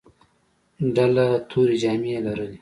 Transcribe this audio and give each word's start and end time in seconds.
ډله 0.95 1.27
تورې 1.49 1.75
جامې 1.81 2.15
لرلې. 2.25 2.57